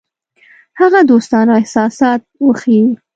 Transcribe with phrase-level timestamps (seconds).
[0.79, 2.85] هغه دوستانه احساسات وښيي.